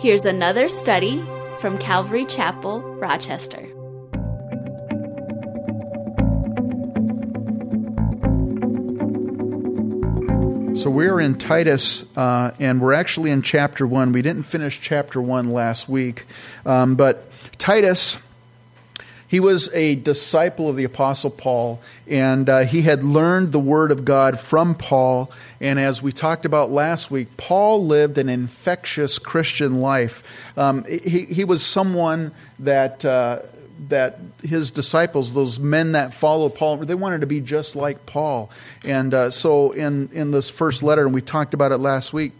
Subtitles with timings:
[0.00, 1.22] Here's another study
[1.58, 3.66] from Calvary Chapel, Rochester.
[10.74, 14.12] So we're in Titus, uh, and we're actually in chapter 1.
[14.12, 16.24] We didn't finish chapter 1 last week,
[16.64, 18.16] um, but Titus.
[19.30, 23.92] He was a disciple of the Apostle Paul, and uh, he had learned the Word
[23.92, 25.30] of God from Paul.
[25.60, 30.24] And as we talked about last week, Paul lived an infectious Christian life.
[30.56, 33.42] Um, he, he was someone that uh,
[33.88, 38.50] that his disciples, those men that followed Paul, they wanted to be just like Paul.
[38.84, 42.32] And uh, so in, in this first letter, and we talked about it last week,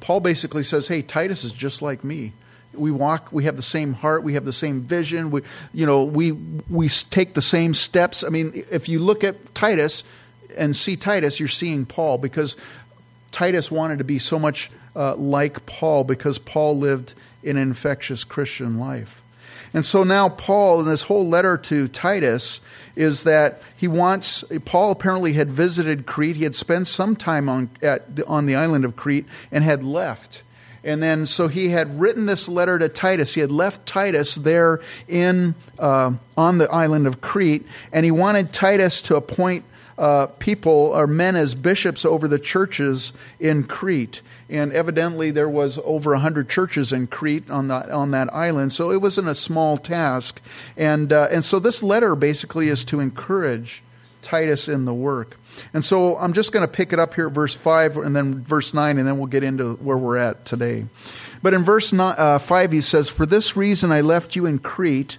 [0.00, 2.32] Paul basically says, Hey, Titus is just like me.
[2.74, 6.04] We walk, we have the same heart, we have the same vision, we, you know,
[6.04, 8.24] we, we take the same steps.
[8.24, 10.04] I mean, if you look at Titus
[10.56, 12.56] and see Titus, you're seeing Paul because
[13.30, 18.78] Titus wanted to be so much uh, like Paul because Paul lived an infectious Christian
[18.78, 19.22] life.
[19.74, 22.60] And so now, Paul, in this whole letter to Titus,
[22.94, 26.36] is that he wants, Paul apparently had visited Crete.
[26.36, 30.42] He had spent some time on, at, on the island of Crete and had left.
[30.84, 33.34] And then, so he had written this letter to Titus.
[33.34, 38.52] He had left Titus there in, uh, on the island of Crete, and he wanted
[38.52, 39.64] Titus to appoint
[39.98, 44.22] uh, people or men as bishops over the churches in Crete.
[44.48, 48.90] And evidently, there was over 100 churches in Crete on that, on that island, so
[48.90, 50.40] it wasn't a small task.
[50.76, 53.82] And, uh, and so, this letter basically is to encourage
[54.22, 55.38] Titus in the work.
[55.74, 58.42] And so, I'm just going to pick it up here at verse 5 and then
[58.42, 60.86] verse 9, and then we'll get into where we're at today.
[61.42, 65.18] But in verse uh, 5, he says, For this reason I left you in Crete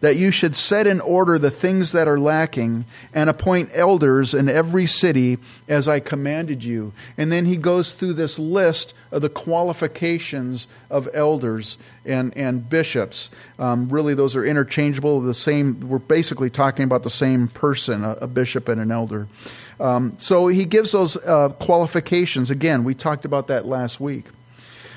[0.00, 4.48] that you should set in order the things that are lacking and appoint elders in
[4.48, 6.92] every city as I commanded you.
[7.16, 13.30] And then he goes through this list of the qualifications of elders and, and bishops.
[13.58, 15.20] Um, really, those are interchangeable.
[15.20, 19.28] The same, we're basically talking about the same person, a, a bishop and an elder.
[19.80, 22.50] Um, so he gives those uh, qualifications.
[22.50, 24.26] Again, we talked about that last week.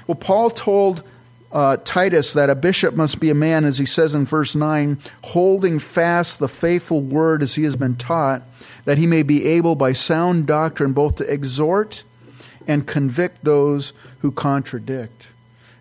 [0.08, 1.04] Well, Paul told
[1.52, 4.98] uh, Titus that a bishop must be a man, as he says in verse 9,
[5.24, 8.44] holding fast the faithful word as he has been taught,
[8.86, 12.04] that he may be able by sound doctrine both to exhort
[12.68, 15.28] and convict those who contradict.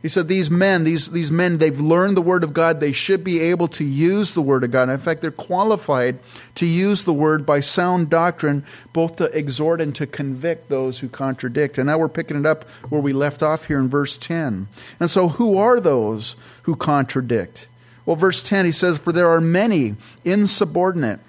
[0.03, 2.81] He said, These men, these, these men, they've learned the Word of God.
[2.81, 4.89] They should be able to use the Word of God.
[4.89, 6.19] In fact, they're qualified
[6.55, 11.09] to use the Word by sound doctrine, both to exhort and to convict those who
[11.09, 11.77] contradict.
[11.77, 14.69] And now we're picking it up where we left off here in verse 10.
[14.99, 17.69] And so, who are those who contradict?
[18.07, 21.21] Well, verse 10, he says, For there are many insubordinate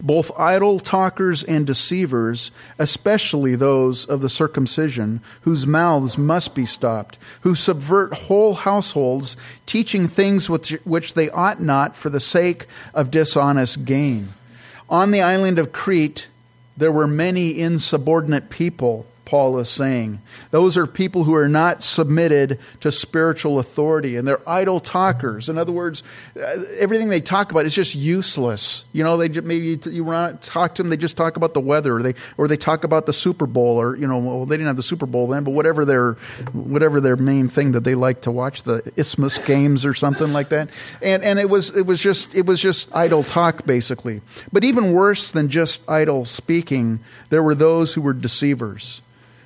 [0.00, 7.18] both idle talkers and deceivers, especially those of the circumcision, whose mouths must be stopped,
[7.42, 13.10] who subvert whole households, teaching things which, which they ought not for the sake of
[13.10, 14.28] dishonest gain.
[14.88, 16.28] On the island of Crete,
[16.76, 20.20] there were many insubordinate people Paul is saying.
[20.50, 25.48] Those are people who are not submitted to spiritual authority and they're idle talkers.
[25.48, 26.02] In other words,
[26.36, 28.84] uh, everything they talk about is just useless.
[28.92, 31.62] You know, they just, maybe you run, talk to them, they just talk about the
[31.62, 34.58] weather or they, or they talk about the Super Bowl or, you know, well, they
[34.58, 36.12] didn't have the Super Bowl then, but whatever their,
[36.52, 40.50] whatever their main thing that they like to watch, the Isthmus games or something like
[40.50, 40.68] that.
[41.00, 44.20] And, and it was, it was just, it was just idle talk basically.
[44.52, 47.00] But even worse than just idle speaking,
[47.30, 49.00] there were those who were deceivers.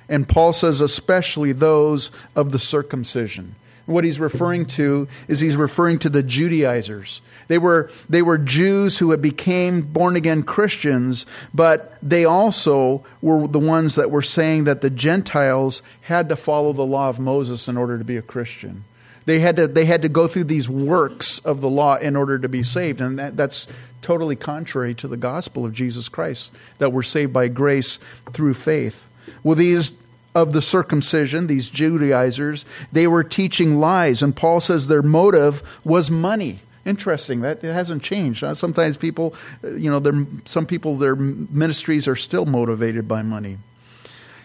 [0.09, 3.55] And Paul says, especially those of the circumcision.
[3.87, 7.21] What he's referring to is he's referring to the Judaizers.
[7.47, 13.47] They were, they were Jews who had became born again Christians, but they also were
[13.47, 17.69] the ones that were saying that the Gentiles had to follow the law of Moses
[17.69, 18.83] in order to be a Christian.
[19.23, 22.37] They had to, they had to go through these works of the law in order
[22.39, 22.99] to be saved.
[22.99, 23.67] And that, that's
[24.01, 27.99] totally contrary to the gospel of Jesus Christ, that we're saved by grace
[28.33, 29.06] through faith.
[29.43, 29.91] Well, these
[30.35, 36.11] of the circumcision, these Judaizers, they were teaching lies, and Paul says their motive was
[36.11, 36.59] money.
[36.85, 38.43] Interesting that it hasn't changed.
[38.43, 43.57] Uh, sometimes people, uh, you know, some people their ministries are still motivated by money.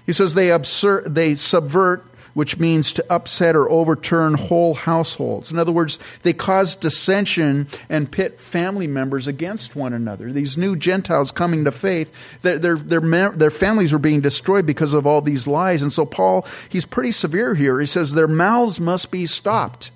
[0.07, 5.51] He says they absur- they subvert which means to upset or overturn whole households.
[5.51, 10.33] In other words, they cause dissension and pit family members against one another.
[10.33, 12.13] These new Gentiles coming to faith,
[12.43, 15.83] their, their, their, their families were being destroyed because of all these lies.
[15.83, 17.81] And so, Paul, he's pretty severe here.
[17.81, 19.91] He says their mouths must be stopped.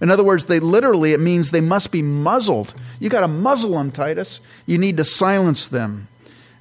[0.00, 2.74] In other words, they literally, it means they must be muzzled.
[3.00, 4.40] You got to muzzle them, Titus.
[4.64, 6.08] You need to silence them.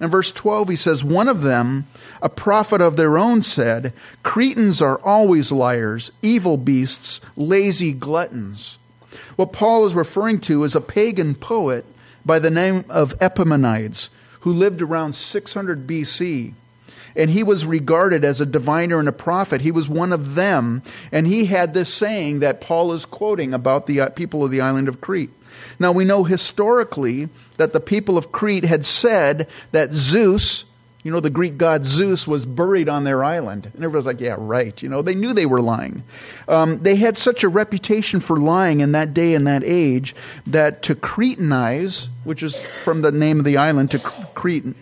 [0.02, 1.88] In verse 12, he says, One of them,
[2.22, 3.94] a prophet of their own, said,
[4.24, 8.78] Cretans are always liars, evil beasts, lazy gluttons.
[9.36, 11.86] What Paul is referring to is a pagan poet
[12.26, 14.10] by the name of Epimenides,
[14.42, 16.54] who lived around 600 BC.
[17.16, 19.62] And he was regarded as a diviner and a prophet.
[19.62, 20.84] He was one of them.
[21.12, 24.62] And he had this saying that Paul is quoting about the uh, people of the
[24.62, 25.32] island of Crete.
[25.80, 30.66] Now, we know historically that the people of Crete had said that Zeus,
[31.10, 33.66] you know, the Greek god Zeus was buried on their island.
[33.74, 34.80] And everybody's like, yeah, right.
[34.84, 36.04] You know, they knew they were lying.
[36.48, 40.16] Um, they had such a reputation for lying in that day and that age
[40.46, 44.76] that to Cretanize, which is from the name of the island, to Cretan,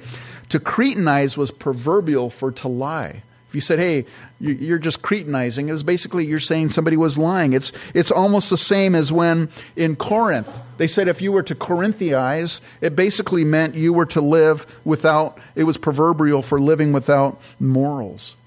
[0.50, 3.24] to Cretanize was proverbial for to lie.
[3.57, 4.06] You said, hey,
[4.39, 7.54] you're just Cretanizing, it's basically you're saying somebody was lying.
[7.54, 11.56] It's, it's almost the same as when in Corinth, they said if you were to
[11.56, 17.42] Corinthianize, it basically meant you were to live without, it was proverbial for living without
[17.59, 18.38] morals.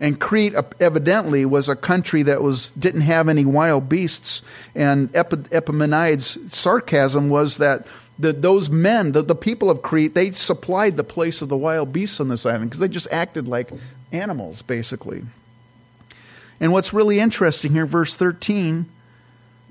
[0.00, 4.40] And Crete evidently was a country that was didn't have any wild beasts.
[4.74, 7.86] And Epimenides' sarcasm was that
[8.18, 11.92] the, those men, the, the people of Crete, they supplied the place of the wild
[11.92, 13.70] beasts on this island because they just acted like
[14.14, 15.22] animals, basically.
[16.60, 18.86] And what's really interesting here, verse 13,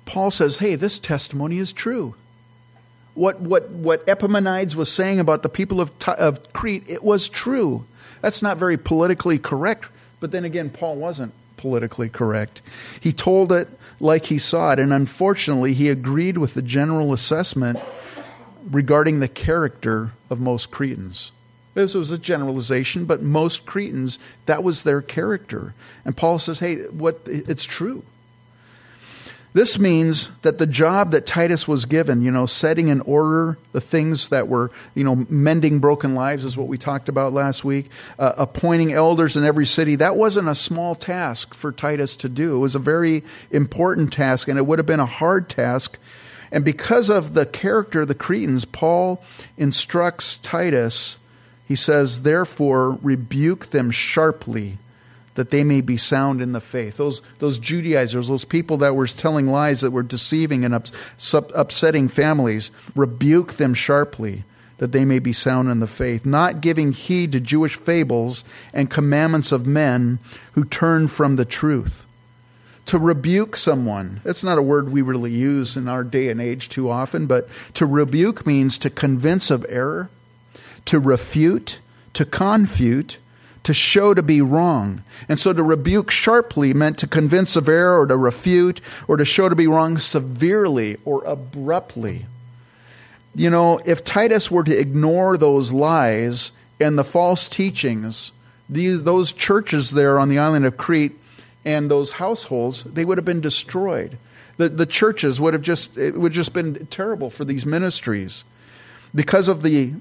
[0.05, 2.15] Paul says, hey, this testimony is true.
[3.15, 7.85] What, what, what Epimenides was saying about the people of, of Crete, it was true.
[8.21, 9.87] That's not very politically correct,
[10.19, 12.61] but then again, Paul wasn't politically correct.
[12.99, 13.67] He told it
[13.99, 17.79] like he saw it, and unfortunately, he agreed with the general assessment
[18.69, 21.31] regarding the character of most Cretans.
[21.73, 25.73] This was a generalization, but most Cretans, that was their character.
[26.05, 28.03] And Paul says, hey, what, it's true.
[29.53, 33.81] This means that the job that Titus was given, you know, setting in order the
[33.81, 37.91] things that were, you know, mending broken lives is what we talked about last week,
[38.17, 42.55] uh, appointing elders in every city, that wasn't a small task for Titus to do.
[42.55, 45.99] It was a very important task, and it would have been a hard task.
[46.51, 49.23] And because of the character of the Cretans, Paul
[49.55, 51.17] instructs Titus
[51.67, 54.79] he says, Therefore, rebuke them sharply
[55.35, 56.97] that they may be sound in the faith.
[56.97, 60.91] Those, those Judaizers, those people that were telling lies, that were deceiving and ups,
[61.33, 64.43] upsetting families, rebuke them sharply
[64.77, 68.43] that they may be sound in the faith, not giving heed to Jewish fables
[68.73, 70.19] and commandments of men
[70.53, 72.05] who turn from the truth.
[72.87, 76.67] To rebuke someone, that's not a word we really use in our day and age
[76.67, 80.09] too often, but to rebuke means to convince of error
[80.85, 81.79] to refute,
[82.13, 83.17] to confute,
[83.63, 85.03] to show to be wrong.
[85.29, 89.25] And so to rebuke sharply meant to convince of error or to refute or to
[89.25, 92.25] show to be wrong severely or abruptly.
[93.35, 98.31] You know, if Titus were to ignore those lies and the false teachings,
[98.69, 101.17] these, those churches there on the island of Crete
[101.65, 104.17] and those households, they would have been destroyed.
[104.57, 108.43] The, the churches would have just, it would just been terrible for these ministries.
[109.15, 109.93] Because of the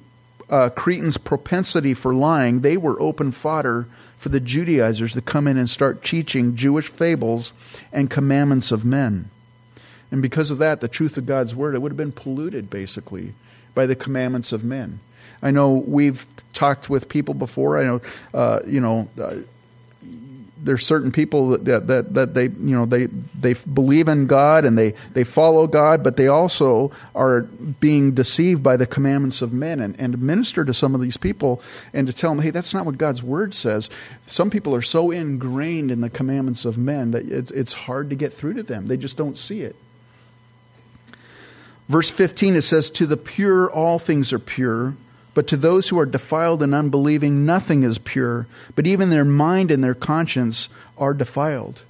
[0.53, 3.89] uh, Cretans' propensity for lying, they were open fodder
[4.19, 7.55] for the Judaizers to come in and start teaching Jewish fables
[7.91, 9.31] and commandments of men.
[10.11, 13.33] And because of that, the truth of God's word, it would have been polluted basically
[13.75, 15.01] by the commandments of men.
[15.43, 17.79] I know we've talked with people before.
[17.79, 18.01] I know,
[18.35, 19.37] uh, you know, uh,
[20.63, 23.09] there's certain people that, that, that they you know they
[23.43, 28.63] they believe in God and they, they follow God, but they also are being deceived
[28.63, 31.61] by the commandments of men and, and minister to some of these people
[31.93, 33.91] and to tell them, hey, that's not what God's word says.
[34.27, 38.17] Some people are so ingrained in the commandments of men that it's, it's hard to
[38.17, 38.87] get through to them.
[38.87, 39.77] They just don't see it.
[41.89, 44.97] Verse 15 it says, To the pure all things are pure
[45.35, 49.71] but to those who are defiled and unbelieving, nothing is pure, but even their mind
[49.71, 51.85] and their conscience are defiled.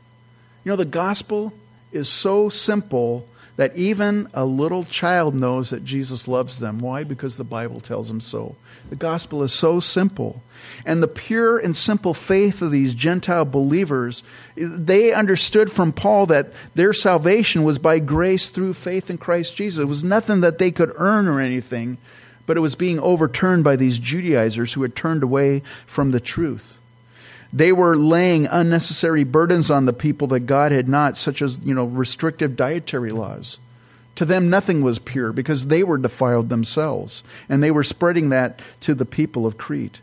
[0.65, 1.53] You know, the gospel
[1.91, 6.79] is so simple that even a little child knows that Jesus loves them.
[6.79, 7.05] Why?
[7.05, 8.57] Because the Bible tells them so.
[8.89, 10.43] The gospel is so simple.
[10.87, 14.23] And the pure and simple faith of these Gentile believers,
[14.57, 19.83] they understood from Paul that their salvation was by grace through faith in Christ Jesus.
[19.83, 21.99] It was nothing that they could earn or anything
[22.53, 26.77] but it was being overturned by these Judaizers who had turned away from the truth.
[27.51, 31.73] They were laying unnecessary burdens on the people that God had not, such as, you
[31.73, 33.59] know, restrictive dietary laws.
[34.17, 38.61] To them, nothing was pure because they were defiled themselves, and they were spreading that
[38.81, 40.03] to the people of Crete.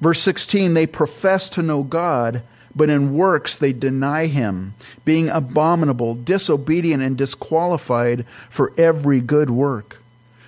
[0.00, 2.42] Verse 16 they profess to know God,
[2.74, 4.72] but in works they deny him,
[5.04, 9.98] being abominable, disobedient, and disqualified for every good work.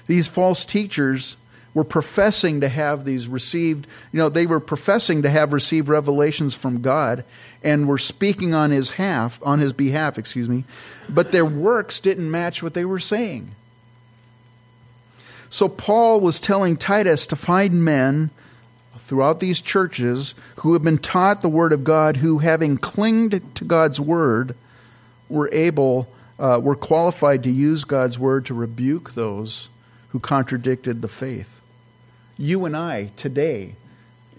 [0.07, 1.37] These false teachers
[1.75, 6.55] were professing to have these received, you know, they were professing to have received revelations
[6.55, 7.25] from God
[7.63, 10.65] and were speaking on his half, on his behalf, excuse me,
[11.09, 13.55] but their works didn't match what they were saying.
[15.51, 18.31] So Paul was telling Titus to find men
[18.99, 23.65] throughout these churches who have been taught the word of God, who having clinged to
[23.65, 24.55] God's word,
[25.29, 26.09] were able,
[26.39, 29.69] uh, were qualified to use God's word to rebuke those
[30.15, 31.61] who contradicted the faith.
[32.39, 33.75] You and I today,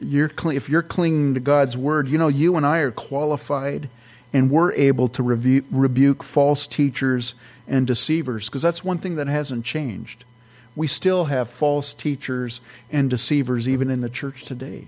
[0.01, 3.89] you're, if you're clinging to God's word, you know, you and I are qualified
[4.31, 7.35] and we're able to rebu- rebuke false teachers
[7.67, 10.23] and deceivers because that's one thing that hasn't changed.
[10.77, 14.85] We still have false teachers and deceivers even in the church today.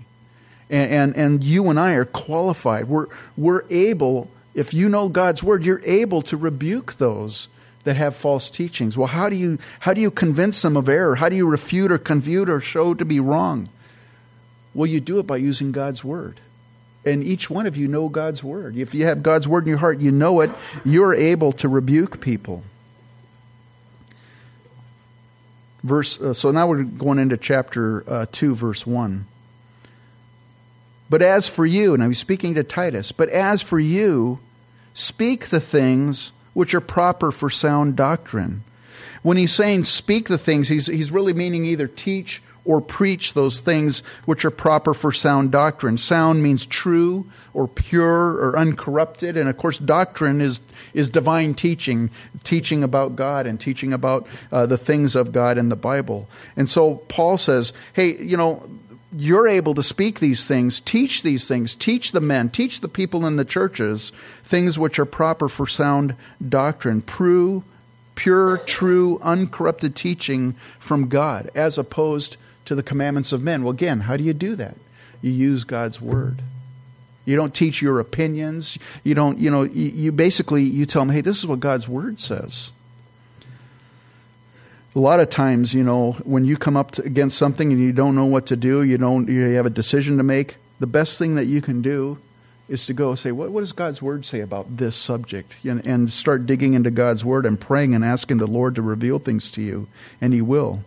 [0.70, 2.88] And, and, and you and I are qualified.
[2.88, 7.48] We're, we're able, if you know God's word, you're able to rebuke those
[7.84, 8.98] that have false teachings.
[8.98, 11.16] Well, how do you how do you convince them of error?
[11.16, 13.68] How do you refute or confute or show to be wrong?
[14.74, 16.40] Well, you do it by using God's word.
[17.04, 18.76] And each one of you know God's word.
[18.76, 20.50] If you have God's word in your heart, you know it,
[20.84, 22.62] you're able to rebuke people.
[25.82, 29.26] Verse uh, so now we're going into chapter uh, 2 verse 1.
[31.10, 34.40] But as for you, and I'm speaking to Titus, but as for you,
[34.92, 38.64] speak the things which are proper for sound doctrine.
[39.22, 43.60] When he's saying speak the things, he's, he's really meaning either teach or preach those
[43.60, 45.96] things which are proper for sound doctrine.
[45.96, 49.38] Sound means true or pure or uncorrupted.
[49.38, 50.60] And of course, doctrine is,
[50.92, 52.10] is divine teaching,
[52.44, 56.28] teaching about God and teaching about uh, the things of God in the Bible.
[56.56, 58.68] And so Paul says, hey, you know,
[59.12, 63.24] you're able to speak these things, teach these things, teach the men, teach the people
[63.24, 64.12] in the churches
[64.42, 66.14] things which are proper for sound
[66.46, 67.62] doctrine, pure,
[68.14, 72.36] pure, true, uncorrupted teaching from God, as opposed
[72.66, 73.62] to the commandments of men.
[73.62, 74.76] Well, again, how do you do that?
[75.22, 76.42] You use God's word.
[77.24, 78.78] You don't teach your opinions.
[79.04, 81.88] You don't, you know, you, you basically you tell them, hey, this is what God's
[81.88, 82.72] word says
[84.98, 87.92] a lot of times, you know, when you come up to, against something and you
[87.92, 90.56] don't know what to do, you don't, you have a decision to make.
[90.80, 92.18] The best thing that you can do
[92.68, 95.56] is to go say, what, what does God's word say about this subject?
[95.64, 99.20] And, and start digging into God's word and praying and asking the Lord to reveal
[99.20, 99.86] things to you,
[100.20, 100.82] and He will.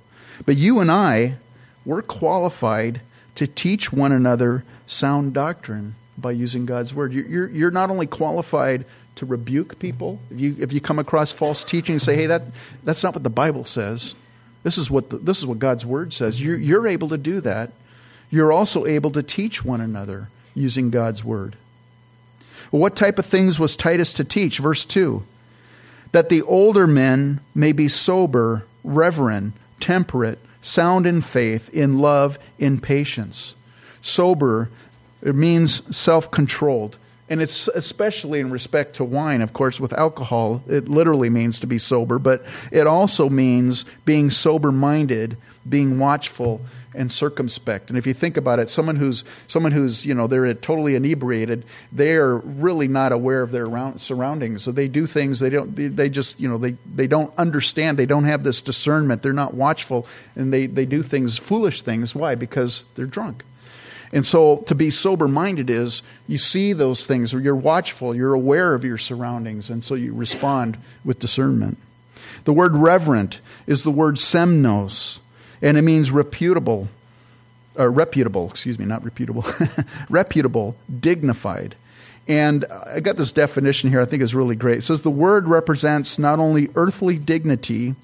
[0.46, 1.38] But you and I,
[1.86, 3.00] we're qualified
[3.36, 7.14] to teach one another sound doctrine by using God's word.
[7.14, 8.84] You're, you're not only qualified
[9.22, 10.20] to rebuke people.
[10.32, 12.42] If you, if you come across false teaching, and say, hey, that,
[12.84, 14.16] that's not what the Bible says.
[14.64, 16.42] This is what, the, this is what God's Word says.
[16.42, 17.72] You're, you're able to do that.
[18.32, 21.56] You're also able to teach one another using God's Word.
[22.72, 24.58] What type of things was Titus to teach?
[24.58, 25.24] Verse 2
[26.14, 32.82] that the older men may be sober, reverent, temperate, sound in faith, in love, in
[32.82, 33.56] patience.
[34.02, 34.70] Sober,
[35.22, 36.98] it means self controlled.
[37.32, 41.66] And it's especially in respect to wine, of course, with alcohol, it literally means to
[41.66, 46.60] be sober, but it also means being sober minded, being watchful
[46.94, 47.90] and circumspect.
[47.90, 51.64] And if you think about it, someone who's someone who's you know they're totally inebriated,
[51.94, 54.62] they are really not aware of their surroundings.
[54.62, 55.74] So they do things they don't.
[55.74, 57.98] They just you know they they don't understand.
[57.98, 59.22] They don't have this discernment.
[59.22, 62.14] They're not watchful, and they they do things foolish things.
[62.14, 62.36] Why?
[62.36, 63.46] Because they're drunk.
[64.14, 68.34] And so to be sober minded is you see those things, or you're watchful, you're
[68.34, 71.78] aware of your surroundings, and so you respond with discernment.
[72.44, 75.20] The word reverent is the word semnos,
[75.62, 76.90] and it means reputable,
[77.80, 79.46] uh, reputable, excuse me, not reputable,
[80.10, 81.76] reputable, dignified.
[82.28, 84.80] And I got this definition here I think is really great.
[84.80, 87.96] It says the word represents not only earthly dignity,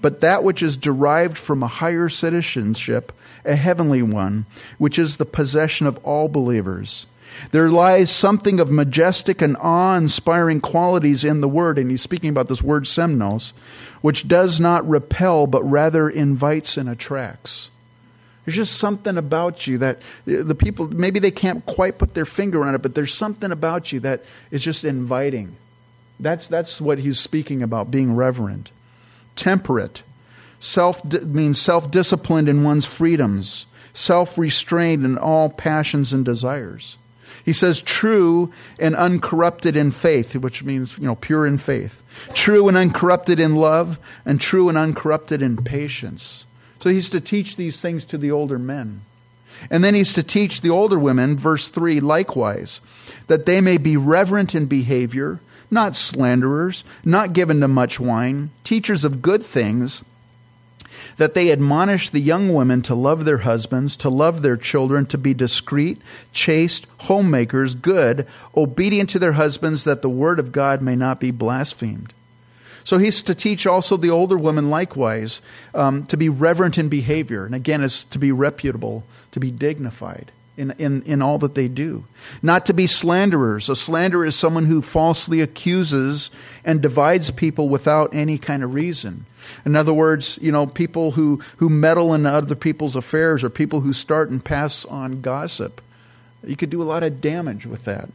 [0.00, 3.12] but that which is derived from a higher citizenship
[3.44, 7.06] a heavenly one, which is the possession of all believers.
[7.50, 12.30] There lies something of majestic and awe inspiring qualities in the word, and he's speaking
[12.30, 13.52] about this word semnos,
[14.00, 17.70] which does not repel but rather invites and attracts.
[18.44, 22.64] There's just something about you that the people, maybe they can't quite put their finger
[22.64, 25.56] on it, but there's something about you that is just inviting.
[26.18, 28.72] That's, that's what he's speaking about, being reverent.
[29.38, 30.02] Temperate
[30.60, 36.96] Self means self disciplined in one's freedoms, self restrained in all passions and desires.
[37.44, 42.02] He says true and uncorrupted in faith, which means, you know, pure in faith.
[42.34, 46.46] True and uncorrupted in love, and true and uncorrupted in patience.
[46.80, 49.02] So he's to teach these things to the older men.
[49.70, 52.80] And then he's to teach the older women, verse 3, likewise,
[53.28, 59.04] that they may be reverent in behavior, not slanderers, not given to much wine, teachers
[59.04, 60.04] of good things
[61.16, 65.18] that they admonish the young women to love their husbands, to love their children, to
[65.18, 66.00] be discreet,
[66.32, 71.30] chaste, homemakers, good, obedient to their husbands, that the word of God may not be
[71.30, 72.14] blasphemed.
[72.84, 75.42] So he's to teach also the older women likewise
[75.74, 77.44] um, to be reverent in behavior.
[77.44, 81.68] And again, is to be reputable, to be dignified in, in, in all that they
[81.68, 82.04] do.
[82.42, 83.68] Not to be slanderers.
[83.68, 86.30] A slanderer is someone who falsely accuses
[86.64, 89.24] and divides people without any kind of reason.
[89.64, 93.80] In other words, you know, people who, who meddle in other people's affairs or people
[93.80, 95.80] who start and pass on gossip.
[96.44, 98.08] You could do a lot of damage with that.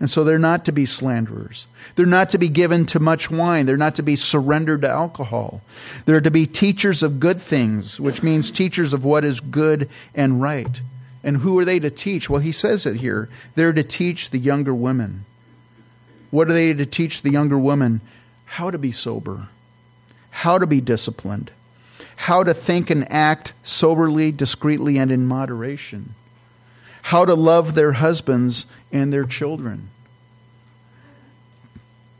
[0.00, 1.66] And so they're not to be slanderers.
[1.96, 3.66] They're not to be given to much wine.
[3.66, 5.62] They're not to be surrendered to alcohol.
[6.04, 10.40] They're to be teachers of good things, which means teachers of what is good and
[10.40, 10.80] right.
[11.22, 12.30] And who are they to teach?
[12.30, 13.28] Well, he says it here.
[13.54, 15.24] They're to teach the younger women.
[16.30, 18.00] What are they to teach the younger women?
[18.44, 19.48] How to be sober,
[20.30, 21.50] how to be disciplined,
[22.16, 26.14] how to think and act soberly, discreetly, and in moderation
[27.08, 29.88] how to love their husbands and their children,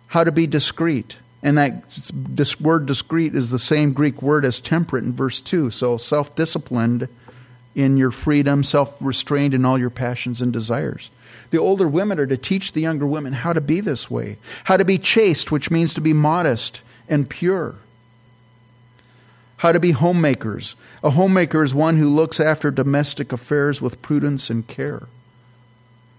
[0.09, 1.19] how to be discreet.
[1.43, 2.11] And that
[2.59, 5.69] word discreet is the same Greek word as temperate in verse 2.
[5.69, 7.09] So self disciplined
[7.78, 11.11] in your freedom, self restrained in all your passions and desires.
[11.50, 14.76] The older women are to teach the younger women how to be this way, how
[14.76, 17.76] to be chaste, which means to be modest and pure
[19.58, 20.76] how to be homemakers.
[21.02, 25.08] A homemaker is one who looks after domestic affairs with prudence and care.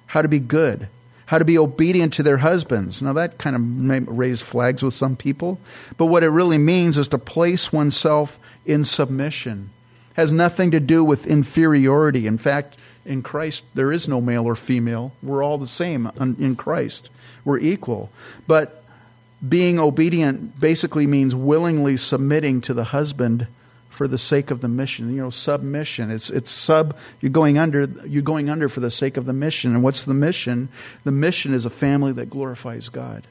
[0.07, 0.89] How to be good.
[1.27, 3.01] How to be obedient to their husbands.
[3.01, 5.59] Now, that kind of may raise flags with some people,
[5.97, 9.69] but what it really means is to place oneself in submission.
[10.13, 12.27] Has nothing to do with inferiority.
[12.27, 15.13] In fact, in Christ, there is no male or female.
[15.23, 17.09] We're all the same in Christ.
[17.45, 18.11] We're equal.
[18.47, 18.83] But
[19.47, 23.47] being obedient basically means willingly submitting to the husband
[23.89, 25.13] for the sake of the mission.
[25.13, 26.11] You know, submission.
[26.11, 26.95] It's it's sub.
[27.21, 27.85] You're going under.
[28.05, 29.73] You're going under for the sake of the mission.
[29.73, 30.69] And what's the mission?
[31.03, 33.25] The mission is a family that glorifies God.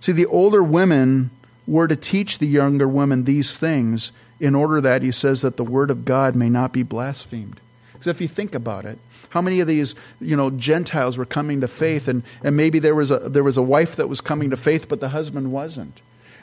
[0.00, 1.30] See, the older women
[1.66, 5.64] were to teach the younger women these things in order that he says that the
[5.64, 7.60] word of God may not be blasphemed.
[7.92, 8.98] Because if you think about it,
[9.30, 12.94] how many of these, you know, Gentiles were coming to faith and, and maybe there
[12.94, 16.00] was a there was a wife that was coming to faith, but the husband wasn't.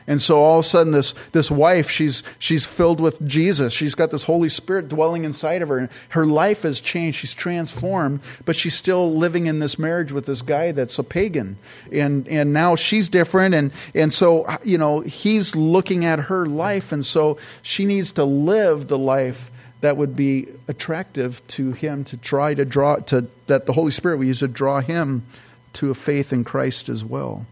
[0.07, 3.73] And so all of a sudden this this wife, she's she's filled with Jesus.
[3.73, 5.77] She's got this Holy Spirit dwelling inside of her.
[5.77, 7.19] And her life has changed.
[7.19, 11.57] She's transformed, but she's still living in this marriage with this guy that's a pagan.
[11.91, 16.91] And and now she's different and and so you know, he's looking at her life
[16.91, 22.17] and so she needs to live the life that would be attractive to him to
[22.17, 25.25] try to draw to that the Holy Spirit we use to draw him
[25.73, 27.45] to a faith in Christ as well.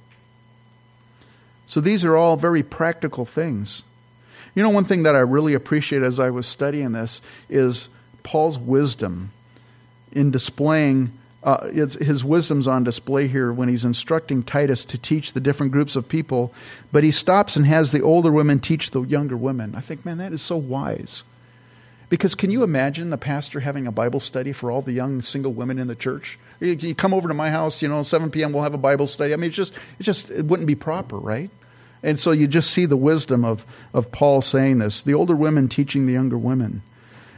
[1.70, 3.84] So these are all very practical things.
[4.56, 7.90] You know, one thing that I really appreciate as I was studying this is
[8.24, 9.32] Paul's wisdom
[10.12, 15.40] in displaying uh, his wisdom's on display here when he's instructing Titus to teach the
[15.40, 16.52] different groups of people,
[16.92, 19.76] but he stops and has the older women teach the younger women.
[19.76, 21.24] I think, man, that is so wise.
[22.10, 25.54] Because can you imagine the pastor having a Bible study for all the young single
[25.54, 26.40] women in the church?
[26.60, 28.54] You come over to my house, you know, 7 p.m.
[28.54, 29.34] We'll have a Bible study.
[29.34, 31.52] I mean, it's just, it just, it wouldn't be proper, right?
[32.02, 35.02] And so you just see the wisdom of of Paul saying this.
[35.02, 36.82] The older women teaching the younger women.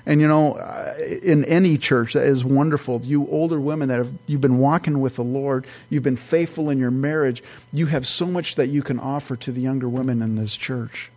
[0.06, 3.02] And you know, uh, in any church, that is wonderful.
[3.04, 6.80] You older women that have you've been walking with the Lord, you've been faithful in
[6.80, 7.44] your marriage.
[7.72, 11.12] You have so much that you can offer to the younger women in this church.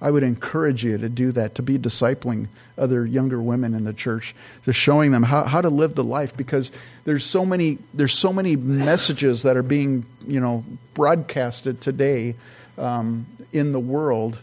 [0.00, 3.92] I would encourage you to do that, to be discipling other younger women in the
[3.92, 4.32] church,
[4.64, 6.70] to showing them how, how to live the life because
[7.04, 12.36] there's so many there's so many messages that are being you know broadcasted today
[12.78, 14.40] um, in the world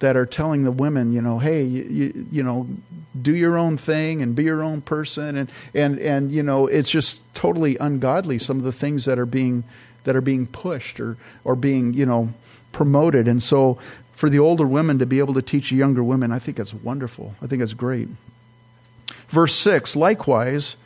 [0.00, 2.66] that are telling the women, you know, hey, you, you, know,
[3.20, 6.90] do your own thing and be your own person, and and and you know, it's
[6.90, 8.38] just totally ungodly.
[8.38, 9.64] Some of the things that are being
[10.04, 12.32] that are being pushed or or being you know
[12.72, 13.78] promoted, and so
[14.14, 17.34] for the older women to be able to teach younger women, I think it's wonderful.
[17.42, 18.08] I think it's great.
[19.28, 20.76] Verse 6 Likewise,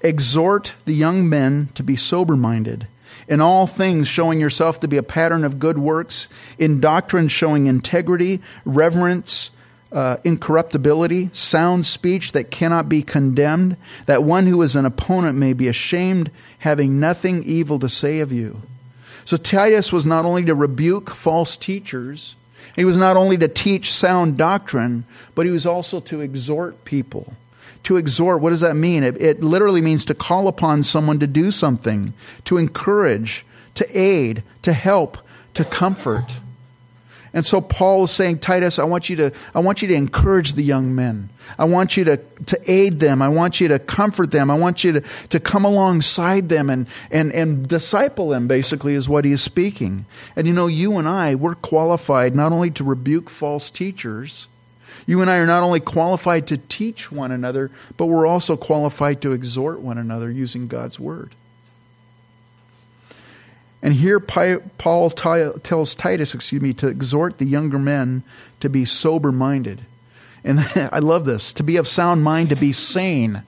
[0.00, 2.86] exhort the young men to be sober minded,
[3.26, 6.28] in all things showing yourself to be a pattern of good works,
[6.58, 9.50] in doctrine showing integrity, reverence,
[9.90, 13.76] uh, incorruptibility, sound speech that cannot be condemned,
[14.06, 18.30] that one who is an opponent may be ashamed, having nothing evil to say of
[18.30, 18.62] you.
[19.24, 22.36] So Titus was not only to rebuke false teachers,
[22.76, 25.04] he was not only to teach sound doctrine,
[25.34, 27.34] but he was also to exhort people.
[27.84, 29.02] To exhort, what does that mean?
[29.02, 32.12] It, it, literally means to call upon someone to do something,
[32.44, 35.18] to encourage, to aid, to help,
[35.54, 36.38] to comfort.
[37.32, 40.54] And so Paul is saying, Titus, I want you to, I want you to encourage
[40.54, 41.28] the young men.
[41.58, 43.20] I want you to, to aid them.
[43.20, 44.50] I want you to comfort them.
[44.50, 49.08] I want you to, to come alongside them and, and, and disciple them, basically, is
[49.08, 50.06] what he is speaking.
[50.36, 54.48] And you know, you and I, we're qualified not only to rebuke false teachers,
[55.08, 59.22] you and I are not only qualified to teach one another, but we're also qualified
[59.22, 61.34] to exhort one another using God's word.
[63.80, 68.22] And here Paul tells Titus, excuse me, to exhort the younger men
[68.60, 69.86] to be sober minded.
[70.44, 70.60] And
[70.92, 73.44] I love this to be of sound mind, to be sane.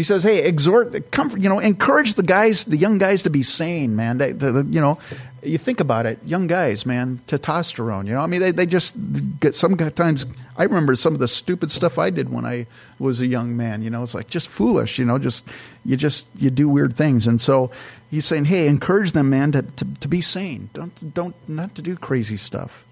[0.00, 3.42] He says, "Hey, exhort, comfort, you know, encourage the guys, the young guys, to be
[3.42, 4.16] sane, man.
[4.16, 4.98] They, the, you know,
[5.42, 8.06] you think about it, young guys, man, testosterone.
[8.06, 8.94] You know, I mean, they, they just
[9.40, 10.24] get sometimes.
[10.56, 12.66] I remember some of the stupid stuff I did when I
[12.98, 13.82] was a young man.
[13.82, 14.98] You know, it's like just foolish.
[14.98, 15.44] You know, just
[15.84, 17.26] you just you do weird things.
[17.26, 17.70] And so
[18.10, 20.70] he's saying, hey, encourage them, man, to, to, to be sane.
[20.72, 22.86] Don't don't not to do crazy stuff.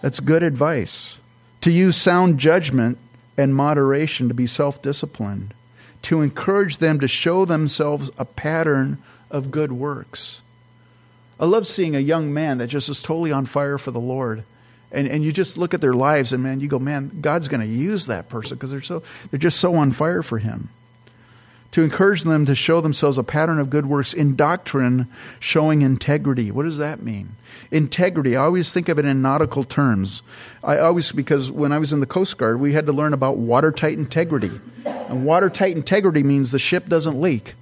[0.00, 1.18] That's good advice.
[1.62, 2.98] To use sound judgment
[3.36, 5.54] and moderation, to be self disciplined,
[6.02, 10.42] to encourage them to show themselves a pattern of good works.
[11.40, 14.44] I love seeing a young man that just is totally on fire for the Lord.
[14.92, 17.62] And, and you just look at their lives and man, you go, man, God's going
[17.62, 20.68] to use that person because they're so they're just so on fire for him.
[21.72, 25.08] To encourage them to show themselves a pattern of good works in doctrine,
[25.40, 26.50] showing integrity.
[26.50, 27.36] What does that mean?
[27.70, 28.36] Integrity.
[28.36, 30.22] I always think of it in nautical terms.
[30.62, 33.38] I always, because when I was in the Coast Guard, we had to learn about
[33.38, 34.50] watertight integrity.
[34.84, 37.54] And watertight integrity means the ship doesn't leak.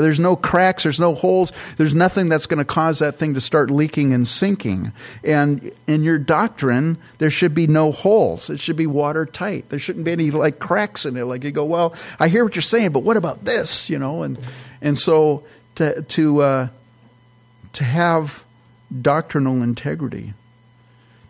[0.00, 3.40] There's no cracks, there's no holes, there's nothing that's going to cause that thing to
[3.40, 4.92] start leaking and sinking.
[5.22, 8.48] And in your doctrine, there should be no holes.
[8.48, 9.68] It should be watertight.
[9.68, 11.24] There shouldn't be any like cracks in it.
[11.24, 13.90] Like you go, well, I hear what you're saying, but what about this?
[13.90, 14.38] You know, and
[14.80, 16.68] and so to to uh,
[17.72, 18.44] to have
[19.00, 20.34] doctrinal integrity,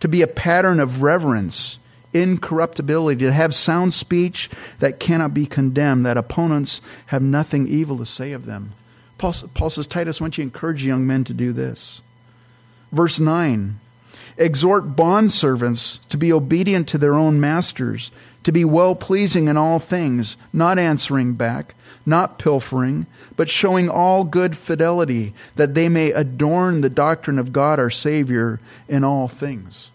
[0.00, 1.78] to be a pattern of reverence,
[2.12, 8.06] incorruptibility, to have sound speech that cannot be condemned, that opponents have nothing evil to
[8.06, 8.72] say of them.
[9.18, 12.02] Paul, Paul says, Titus, why don't you encourage young men to do this?
[12.90, 13.78] Verse 9
[14.38, 18.10] Exhort bondservants to be obedient to their own masters,
[18.44, 24.24] to be well pleasing in all things, not answering back not pilfering, but showing all
[24.24, 29.90] good fidelity, that they may adorn the doctrine of God our Savior in all things.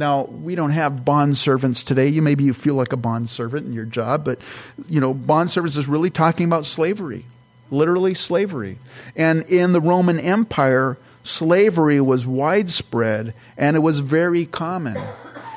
[0.00, 2.08] Now, we don't have bond servants today.
[2.08, 4.40] You maybe you feel like a bond servant in your job, but
[4.88, 7.26] you know, bond servants is really talking about slavery,
[7.70, 8.78] literally slavery.
[9.14, 14.96] And in the Roman Empire, slavery was widespread and it was very common.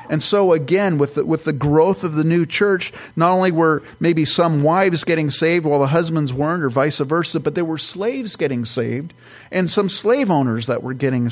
[0.08, 3.82] And so, again, with the, with the growth of the new church, not only were
[4.00, 7.78] maybe some wives getting saved while the husbands weren't, or vice versa, but there were
[7.78, 9.14] slaves getting saved
[9.50, 11.28] and some slave owners that were getting,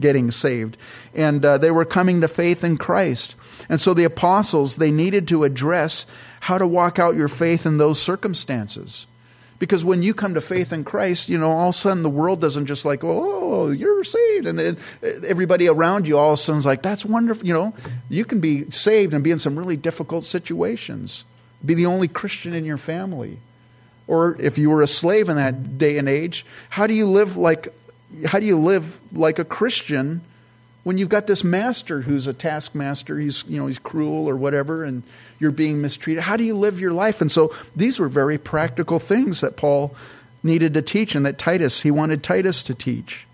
[0.00, 0.76] getting saved.
[1.14, 3.36] And uh, they were coming to faith in Christ.
[3.68, 6.06] And so the apostles, they needed to address
[6.40, 9.06] how to walk out your faith in those circumstances.
[9.58, 12.10] Because when you come to faith in Christ, you know, all of a sudden the
[12.10, 14.46] world doesn't just like, oh, you're saved.
[14.46, 17.44] And then everybody around you all of a sudden is like, that's wonderful.
[17.44, 17.74] You know,
[18.08, 21.24] you can be saved and be in some really difficult situations,
[21.64, 23.38] be the only Christian in your family.
[24.06, 27.36] Or if you were a slave in that day and age, how do you live
[27.36, 27.74] like,
[28.26, 30.22] how do you live like a Christian
[30.88, 34.84] when you've got this master who's a taskmaster, he's, you know, he's cruel or whatever,
[34.84, 35.02] and
[35.38, 37.20] you're being mistreated, how do you live your life?
[37.20, 39.94] And so these were very practical things that Paul
[40.42, 43.26] needed to teach and that Titus, he wanted Titus to teach.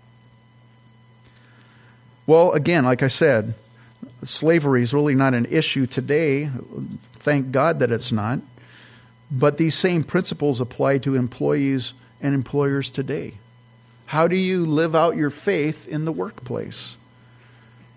[2.27, 3.53] Well, again, like I said,
[4.21, 6.49] slavery is really not an issue today.
[7.13, 8.41] Thank God that it's not.
[9.31, 13.35] But these same principles apply to employees and employers today.
[14.07, 16.97] How do you live out your faith in the workplace?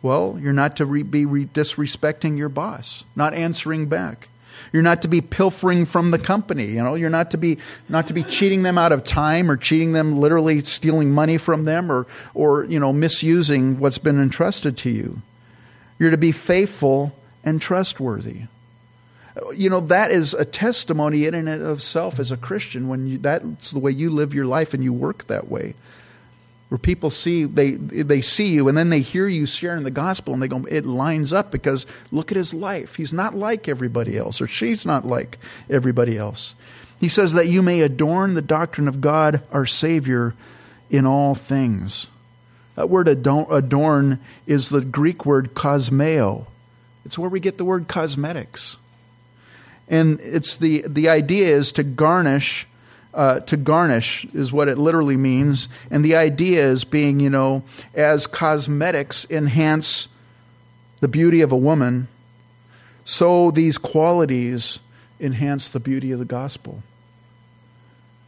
[0.02, 4.28] Well, you're not to re- be re- disrespecting your boss, not answering back.
[4.72, 6.66] You're not to be pilfering from the company.
[6.66, 7.58] You know, you're not to be
[7.88, 11.64] not to be cheating them out of time or cheating them, literally stealing money from
[11.64, 15.22] them, or or you know misusing what's been entrusted to you.
[15.98, 18.42] You're to be faithful and trustworthy.
[19.54, 23.18] You know that is a testimony in and of itself as a Christian when you,
[23.18, 25.74] that's the way you live your life and you work that way
[26.68, 30.34] where people see they they see you and then they hear you sharing the gospel
[30.34, 32.96] and they go it lines up because look at his life.
[32.96, 35.38] He's not like everybody else or she's not like
[35.70, 36.54] everybody else.
[37.00, 40.34] He says that you may adorn the doctrine of god our savior
[40.90, 42.08] in all things.
[42.74, 46.46] That word adorn is the greek word cosmeo.
[47.04, 48.76] It's where we get the word cosmetics.
[49.88, 52.68] And it's the the idea is to garnish
[53.14, 55.68] uh, to garnish is what it literally means.
[55.90, 57.62] And the idea is being, you know,
[57.94, 60.08] as cosmetics enhance
[61.00, 62.08] the beauty of a woman,
[63.04, 64.80] so these qualities
[65.20, 66.82] enhance the beauty of the gospel.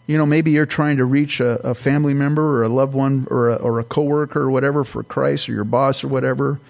[0.06, 3.28] You know, maybe you're trying to reach a, a family member or a loved one
[3.30, 6.60] or a, or a coworker or whatever for Christ or your boss or whatever.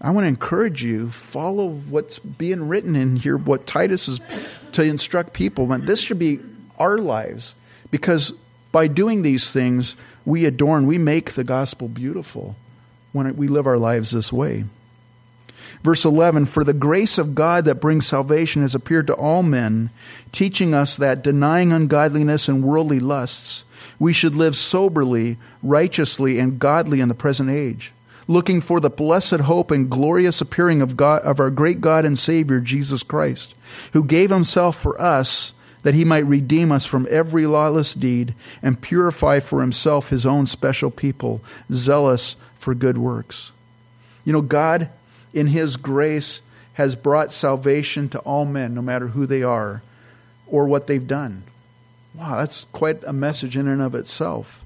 [0.00, 4.20] I want to encourage you, follow what's being written in here, what Titus is
[4.72, 5.72] to instruct people.
[5.72, 6.40] And This should be
[6.82, 7.54] our lives
[7.90, 8.32] because
[8.72, 12.56] by doing these things, we adorn, we make the gospel beautiful
[13.12, 14.64] when we live our lives this way.
[15.82, 19.90] Verse 11 For the grace of God that brings salvation has appeared to all men,
[20.32, 23.64] teaching us that, denying ungodliness and worldly lusts,
[23.98, 27.92] we should live soberly, righteously, and godly in the present age,
[28.26, 32.18] looking for the blessed hope and glorious appearing of, God, of our great God and
[32.18, 33.54] Savior, Jesus Christ,
[33.92, 38.80] who gave himself for us that he might redeem us from every lawless deed and
[38.80, 41.40] purify for himself his own special people,
[41.72, 43.52] zealous for good works.
[44.24, 44.90] You know, God,
[45.32, 46.40] in his grace,
[46.74, 49.82] has brought salvation to all men, no matter who they are
[50.46, 51.42] or what they've done.
[52.14, 54.64] Wow, that's quite a message in and of itself.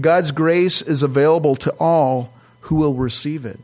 [0.00, 3.58] God's grace is available to all who will receive it.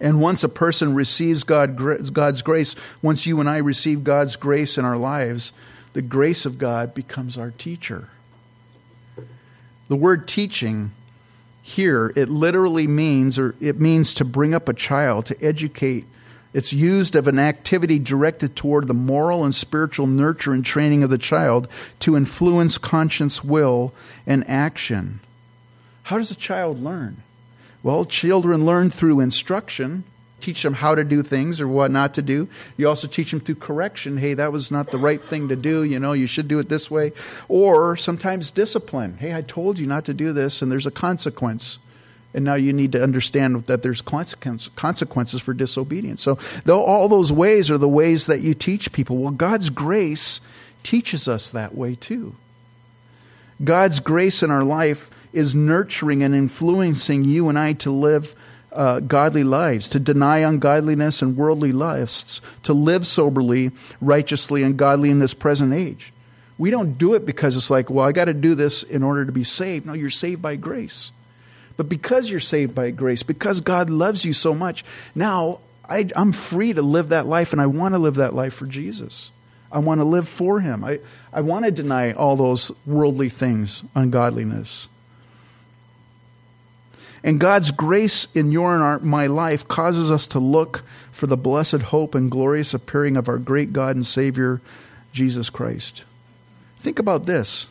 [0.00, 4.76] And once a person receives God, God's grace, once you and I receive God's grace
[4.76, 5.52] in our lives,
[5.94, 8.10] the grace of God becomes our teacher.
[9.88, 10.92] The word teaching
[11.62, 16.04] here, it literally means, or it means to bring up a child, to educate.
[16.52, 21.10] It's used of an activity directed toward the moral and spiritual nurture and training of
[21.10, 21.68] the child
[22.00, 23.92] to influence conscience, will,
[24.26, 25.20] and action.
[26.04, 27.22] How does a child learn?
[27.86, 30.02] Well, children learn through instruction,
[30.40, 32.48] teach them how to do things or what not to do.
[32.76, 34.16] You also teach them through correction.
[34.16, 35.84] Hey, that was not the right thing to do.
[35.84, 37.12] You know, you should do it this way.
[37.48, 39.18] Or sometimes discipline.
[39.18, 41.78] Hey, I told you not to do this, and there's a consequence.
[42.34, 46.22] And now you need to understand that there's consequences for disobedience.
[46.22, 50.40] So, though all those ways are the ways that you teach people, well, God's grace
[50.82, 52.34] teaches us that way too.
[53.62, 58.34] God's grace in our life is nurturing and influencing you and I to live
[58.72, 63.70] uh, godly lives, to deny ungodliness and worldly lusts, to live soberly,
[64.00, 66.12] righteously, and godly in this present age.
[66.58, 69.24] We don't do it because it's like, well, I got to do this in order
[69.24, 69.86] to be saved.
[69.86, 71.10] No, you're saved by grace.
[71.76, 76.32] But because you're saved by grace, because God loves you so much, now I, am
[76.32, 79.30] free to live that life, and I want to live that life for Jesus.
[79.70, 80.84] I want to live for Him.
[80.84, 81.00] I,
[81.32, 84.88] I want to deny all those worldly things, ungodliness.
[87.26, 91.36] And God's grace in your and our, my life causes us to look for the
[91.36, 94.60] blessed hope and glorious appearing of our great God and Savior,
[95.12, 96.04] Jesus Christ.
[96.78, 97.66] Think about this.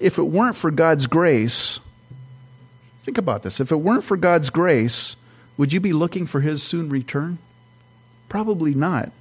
[0.00, 1.78] If it weren't for God's grace,
[3.02, 3.60] think about this.
[3.60, 5.14] If it weren't for God's grace,
[5.56, 7.38] would you be looking for His soon return?
[8.28, 9.12] Probably not.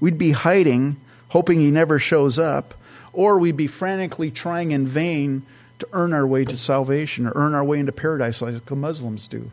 [0.00, 0.96] We'd be hiding,
[1.28, 2.74] hoping He never shows up,
[3.12, 5.46] or we'd be frantically trying in vain
[5.82, 9.26] to earn our way to salvation or earn our way into paradise like the Muslims
[9.26, 9.50] do.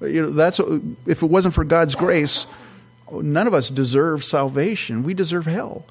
[0.00, 0.60] You know, that's
[1.06, 2.46] if it wasn't for God's grace,
[3.10, 5.02] none of us deserve salvation.
[5.02, 5.84] We deserve hell.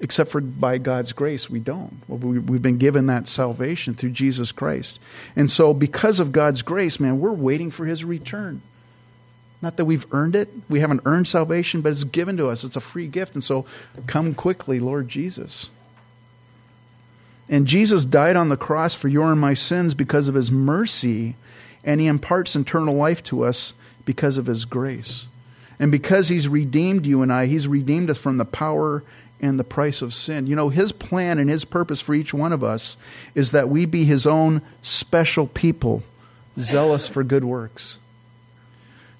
[0.00, 2.02] Except for by God's grace, we don't.
[2.08, 4.98] Well, we, we've been given that salvation through Jesus Christ.
[5.36, 8.60] And so, because of God's grace, man, we're waiting for his return.
[9.62, 12.64] Not that we've earned it, we haven't earned salvation, but it's given to us.
[12.64, 13.34] It's a free gift.
[13.34, 13.64] And so,
[14.06, 15.70] come quickly, Lord Jesus.
[17.48, 21.36] And Jesus died on the cross for your and my sins because of his mercy,
[21.84, 25.26] and he imparts eternal life to us because of his grace.
[25.78, 29.02] And because he's redeemed you and I, he's redeemed us from the power
[29.40, 30.46] and the price of sin.
[30.46, 32.96] You know, his plan and his purpose for each one of us
[33.34, 36.02] is that we be his own special people,
[36.58, 37.98] zealous for good works.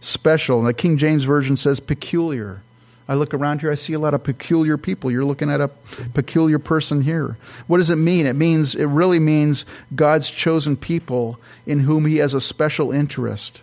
[0.01, 0.63] Special.
[0.63, 2.63] The King James Version says peculiar.
[3.07, 5.11] I look around here, I see a lot of peculiar people.
[5.11, 5.69] You're looking at a
[6.15, 7.37] peculiar person here.
[7.67, 8.27] What does it mean?
[8.27, 13.61] It means, it really means God's chosen people in whom He has a special interest.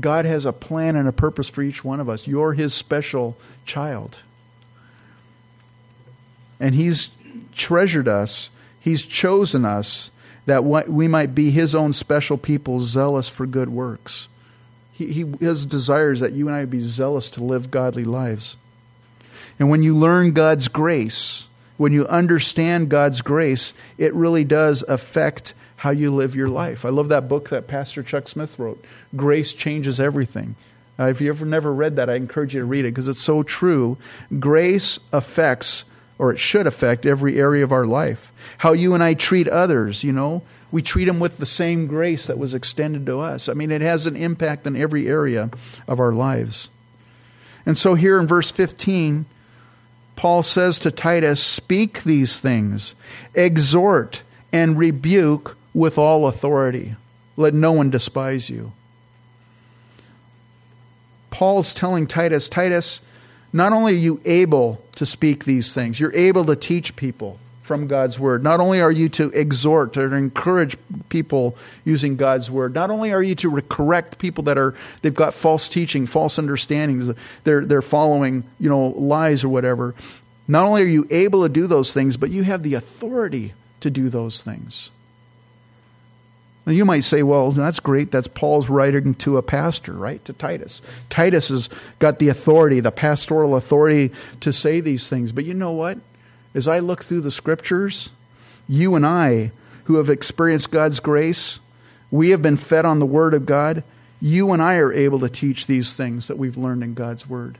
[0.00, 2.26] God has a plan and a purpose for each one of us.
[2.26, 4.22] You're His special child.
[6.58, 7.10] And He's
[7.54, 10.10] treasured us, He's chosen us
[10.46, 14.28] that we might be His own special people, zealous for good works.
[14.98, 18.56] He, he, his desire is that you and I be zealous to live godly lives.
[19.60, 25.54] And when you learn God's grace, when you understand God's grace, it really does affect
[25.76, 26.84] how you live your life.
[26.84, 28.84] I love that book that Pastor Chuck Smith wrote,
[29.14, 30.56] Grace Changes Everything.
[30.98, 33.22] Uh, if you ever never read that, I encourage you to read it because it's
[33.22, 33.96] so true.
[34.40, 35.84] Grace affects
[36.18, 38.32] or it should affect every area of our life.
[38.58, 42.26] How you and I treat others, you know, we treat them with the same grace
[42.26, 43.48] that was extended to us.
[43.48, 45.50] I mean, it has an impact in every area
[45.86, 46.68] of our lives.
[47.64, 49.26] And so here in verse 15,
[50.16, 52.94] Paul says to Titus, Speak these things,
[53.34, 56.96] exhort and rebuke with all authority.
[57.36, 58.72] Let no one despise you.
[61.30, 63.00] Paul's telling Titus, Titus,
[63.52, 67.86] not only are you able to speak these things, you're able to teach people from
[67.86, 68.42] God's word.
[68.42, 70.76] Not only are you to exhort or encourage
[71.10, 71.54] people
[71.84, 75.68] using God's word, not only are you to correct people that are they've got false
[75.68, 79.94] teaching, false understandings, they're they're following, you know, lies or whatever.
[80.48, 83.90] Not only are you able to do those things, but you have the authority to
[83.90, 84.90] do those things.
[86.64, 88.10] Now you might say, well, that's great.
[88.10, 90.24] That's Paul's writing to a pastor, right?
[90.24, 90.80] To Titus.
[91.10, 95.32] Titus has got the authority, the pastoral authority to say these things.
[95.32, 95.98] But you know what?
[96.54, 98.10] As I look through the scriptures,
[98.68, 99.52] you and I,
[99.84, 101.60] who have experienced God's grace,
[102.10, 103.84] we have been fed on the Word of God.
[104.20, 107.58] You and I are able to teach these things that we've learned in God's Word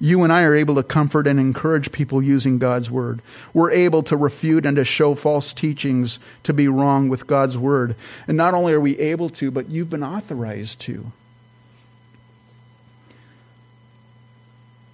[0.00, 3.20] you and I are able to comfort and encourage people using God's word.
[3.52, 7.94] We're able to refute and to show false teachings to be wrong with God's word.
[8.26, 11.12] And not only are we able to, but you've been authorized to.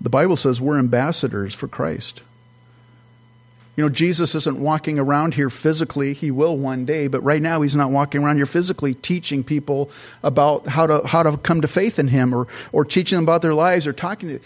[0.01, 2.23] The Bible says we're ambassadors for Christ.
[3.77, 6.15] You know, Jesus isn't walking around here physically.
[6.15, 9.91] He will one day, but right now he's not walking around here physically teaching people
[10.23, 13.43] about how to how to come to faith in him or or teaching them about
[13.43, 14.41] their lives or talking to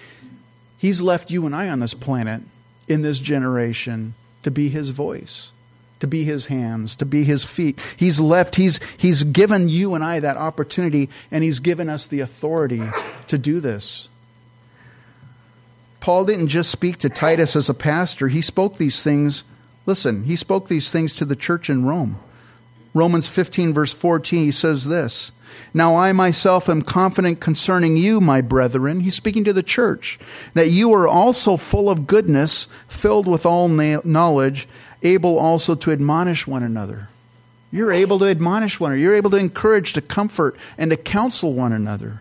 [0.81, 2.41] He's left you and I on this planet
[2.89, 5.53] in this generation to be his voice,
[5.99, 7.79] to be his hands, to be his feet.
[7.99, 12.21] He's left, he's, he's given you and I that opportunity, and he's given us the
[12.21, 12.83] authority
[13.27, 14.09] to do this.
[16.01, 19.45] Paul didn't just speak to Titus as a pastor, he spoke these things.
[19.87, 22.19] Listen, he spoke these things to the church in Rome.
[22.93, 25.33] Romans 15, verse 14, he says this
[25.73, 29.01] now I myself am confident concerning you, my brethren.
[29.01, 30.19] He's speaking to the church,
[30.55, 34.69] that you are also full of goodness, filled with all knowledge,
[35.03, 37.09] able also to admonish one another.
[37.73, 39.03] You're able to admonish one another.
[39.03, 42.21] You're able to encourage, to comfort, and to counsel one another.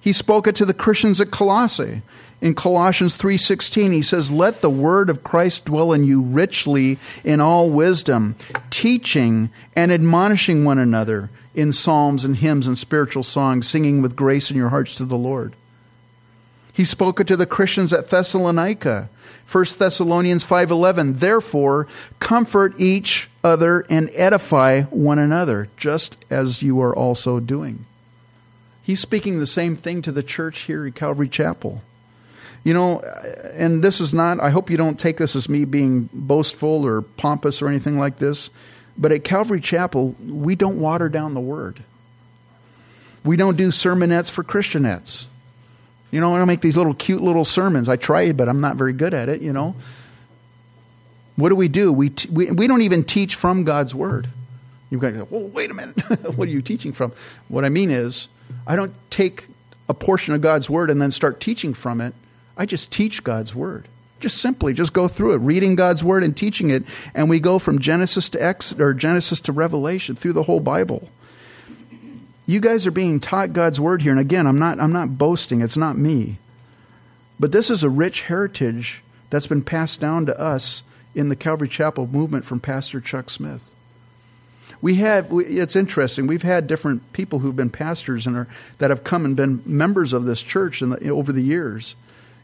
[0.00, 2.00] He spoke it to the Christians at Colossae.
[2.40, 7.40] In Colossians 3:16 he says, "Let the word of Christ dwell in you richly in
[7.40, 8.34] all wisdom,
[8.70, 14.50] teaching and admonishing one another in psalms and hymns and spiritual songs, singing with grace
[14.50, 15.54] in your hearts to the Lord.
[16.72, 19.10] He spoke it to the Christians at Thessalonica.
[19.44, 21.86] 1 Thessalonians 5:11 Therefore
[22.20, 27.84] comfort each other and edify one another just as you are also doing.
[28.82, 31.82] He's speaking the same thing to the church here at Calvary Chapel.
[32.62, 33.00] You know,
[33.54, 37.02] and this is not I hope you don't take this as me being boastful or
[37.02, 38.50] pompous or anything like this.
[38.98, 41.82] But at Calvary Chapel, we don't water down the word.
[43.24, 45.26] We don't do sermonettes for Christianettes.
[46.10, 47.88] You know, I don't make these little cute little sermons.
[47.88, 49.74] I tried, but I'm not very good at it, you know.
[51.36, 51.92] What do we do?
[51.92, 54.28] We, t- we, we don't even teach from God's word.
[54.90, 55.96] You've got to go, well, wait a minute.
[56.36, 57.12] what are you teaching from?
[57.48, 58.28] What I mean is,
[58.66, 59.46] I don't take
[59.88, 62.14] a portion of God's word and then start teaching from it.
[62.60, 63.88] I just teach God's word.
[64.20, 67.58] Just simply, just go through it, reading God's word and teaching it, and we go
[67.58, 71.08] from Genesis to Ex or Genesis to Revelation through the whole Bible.
[72.44, 75.62] You guys are being taught God's word here, and again, I'm not I'm not boasting,
[75.62, 76.36] it's not me.
[77.38, 80.82] But this is a rich heritage that's been passed down to us
[81.14, 83.74] in the Calvary Chapel movement from Pastor Chuck Smith.
[84.82, 86.26] We have it's interesting.
[86.26, 90.12] We've had different people who've been pastors and are, that have come and been members
[90.12, 91.96] of this church the, over the years.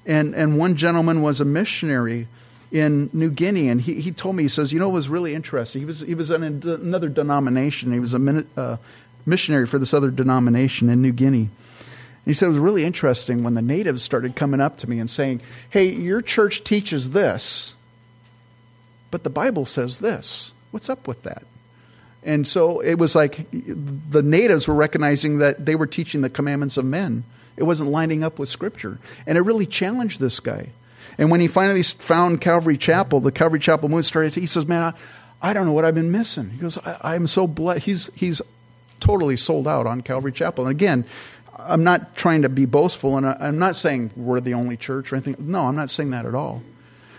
[0.06, 2.28] And, and one gentleman was a missionary
[2.70, 5.34] in New Guinea, and he, he told me, he says, you know, it was really
[5.34, 5.82] interesting.
[5.82, 7.92] He was, he was in another denomination.
[7.92, 8.76] He was a uh,
[9.24, 11.48] missionary for this other denomination in New Guinea.
[11.48, 11.50] And
[12.24, 15.08] he said it was really interesting when the natives started coming up to me and
[15.08, 15.40] saying,
[15.70, 17.74] hey, your church teaches this,
[19.10, 20.52] but the Bible says this.
[20.70, 21.44] What's up with that?
[22.22, 26.76] And so it was like the natives were recognizing that they were teaching the commandments
[26.76, 27.22] of men
[27.56, 28.98] it wasn't lining up with Scripture.
[29.26, 30.70] And it really challenged this guy.
[31.18, 34.82] And when he finally found Calvary Chapel, the Calvary Chapel movement started, he says, Man,
[34.82, 34.92] I,
[35.40, 36.50] I don't know what I've been missing.
[36.50, 37.84] He goes, I, am so blessed.
[37.84, 38.42] He's, he's
[39.00, 40.66] totally sold out on Calvary Chapel.
[40.66, 41.04] And again,
[41.58, 45.12] I'm not trying to be boastful, and I, I'm not saying we're the only church
[45.12, 45.36] or anything.
[45.38, 46.62] No, I'm not saying that at all.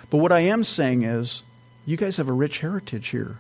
[0.09, 1.43] But what I am saying is,
[1.85, 3.39] you guys have a rich heritage here.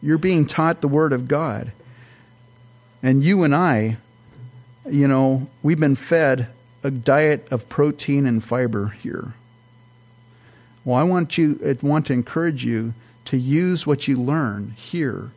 [0.00, 1.72] You're being taught the Word of God.
[3.02, 3.98] And you and I
[4.88, 6.48] you know, we've been fed
[6.82, 9.34] a diet of protein and fiber here.
[10.84, 12.94] Well, I want you I want to encourage you
[13.26, 15.30] to use what you learn here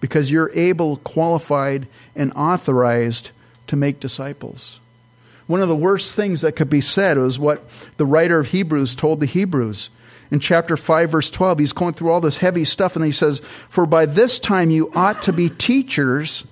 [0.00, 3.30] because you're able, qualified, and authorized
[3.66, 4.80] to make disciples.
[5.46, 8.94] One of the worst things that could be said was what the writer of Hebrews
[8.94, 9.90] told the Hebrews.
[10.30, 13.40] In chapter 5, verse 12, he's going through all this heavy stuff, and he says,
[13.68, 16.44] For by this time you ought to be teachers.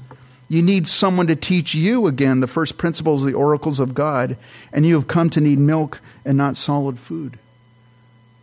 [0.48, 4.36] You need someone to teach you again the first principles, the oracles of God,
[4.72, 7.38] and you have come to need milk and not solid food.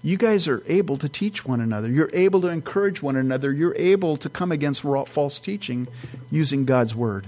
[0.04, 1.88] You guys are able to teach one another.
[1.88, 3.54] You're able to encourage one another.
[3.54, 5.88] You're able to come against false teaching
[6.32, 7.28] using God's word.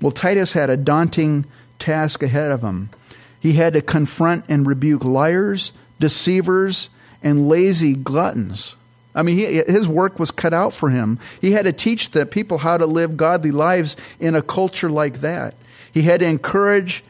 [0.00, 1.46] Well, Titus had a daunting
[1.78, 2.90] task ahead of him.
[3.38, 6.90] He had to confront and rebuke liars, deceivers,
[7.22, 8.74] and lazy gluttons.
[9.16, 11.18] I mean, he, his work was cut out for him.
[11.40, 15.20] He had to teach the people how to live godly lives in a culture like
[15.20, 15.54] that.
[15.90, 17.02] He had to encourage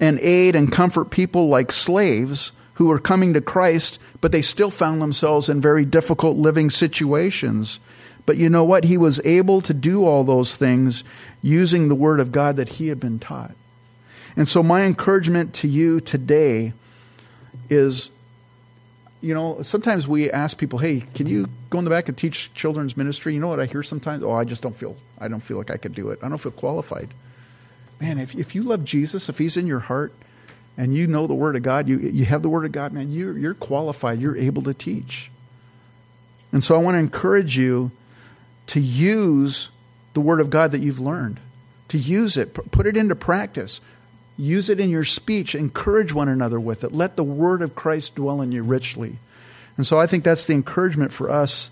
[0.00, 4.70] and aid and comfort people like slaves who were coming to Christ, but they still
[4.70, 7.78] found themselves in very difficult living situations.
[8.24, 8.84] But you know what?
[8.84, 11.04] He was able to do all those things
[11.42, 13.54] using the Word of God that he had been taught.
[14.34, 16.72] And so, my encouragement to you today
[17.68, 18.10] is
[19.20, 22.52] you know, sometimes we ask people, "Hey, can you go in the back and teach
[22.54, 24.22] children's ministry?" You know what I hear sometimes?
[24.22, 26.18] Oh, I just don't feel I don't feel like I could do it.
[26.22, 27.12] I don't feel qualified.
[28.00, 30.12] Man, if if you love Jesus, if he's in your heart
[30.76, 33.10] and you know the word of God, you you have the word of God, man,
[33.10, 34.20] you you're qualified.
[34.20, 35.30] You're able to teach.
[36.52, 37.92] And so I want to encourage you
[38.68, 39.70] to use
[40.14, 41.40] the word of God that you've learned,
[41.88, 43.80] to use it, put it into practice.
[44.40, 45.54] Use it in your speech.
[45.54, 46.92] Encourage one another with it.
[46.92, 49.18] Let the word of Christ dwell in you richly.
[49.76, 51.70] And so I think that's the encouragement for us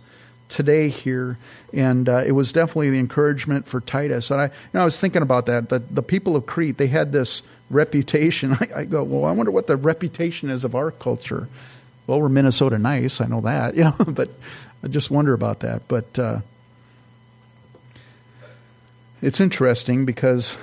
[0.49, 1.39] today here.
[1.73, 4.31] And uh, it was definitely the encouragement for Titus.
[4.31, 5.71] And I, you know, I was thinking about that.
[5.71, 7.41] The, the people of Crete, they had this
[7.71, 8.53] reputation.
[8.61, 11.49] I, I go, well, I wonder what the reputation is of our culture.
[12.07, 13.23] Well, we're Minnesota nice.
[13.23, 14.29] I know that, you know, but
[14.83, 15.89] I just wonder about that.
[15.89, 16.41] But uh,
[19.23, 20.55] it's interesting because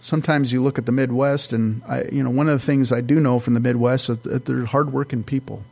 [0.00, 3.00] sometimes you look at the Midwest, and I, you know, one of the things I
[3.00, 5.64] do know from the Midwest is that they're hardworking people.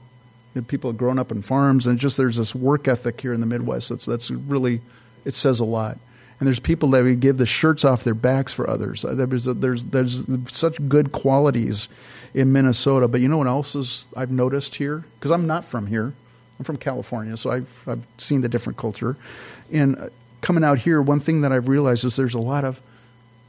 [0.69, 3.47] People have grown up in farms, and just there's this work ethic here in the
[3.47, 4.81] Midwest that's that's really
[5.27, 5.99] it says a lot.
[6.39, 9.05] And there's people that would give the shirts off their backs for others.
[9.05, 11.89] Uh, there's there's there's such good qualities
[12.33, 13.09] in Minnesota.
[13.09, 15.05] But you know what else is I've noticed here?
[15.19, 16.15] Because I'm not from here.
[16.59, 19.17] I'm from California, so I've I've seen the different culture.
[19.71, 20.09] And uh,
[20.41, 22.81] coming out here, one thing that I've realized is there's a lot of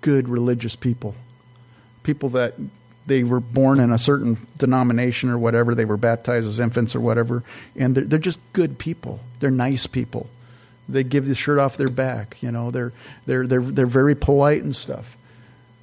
[0.02, 1.16] good religious people.
[2.04, 2.56] People that
[3.08, 7.00] they were born in a certain denomination or whatever, they were baptized as infants or
[7.00, 7.44] whatever,
[7.76, 9.20] and they're, they're just good people.
[9.40, 10.30] They're nice people.
[10.90, 12.94] They give the shirt off their back, you know, they're,
[13.26, 15.18] they're, they're, they're very polite and stuff.